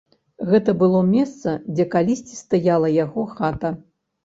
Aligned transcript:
Гэта 0.53 0.73
было 0.81 1.01
месца, 1.09 1.53
дзе 1.73 1.87
калісьці 1.97 2.39
стаяла 2.41 2.93
яго 3.05 3.29
хата. 3.37 3.75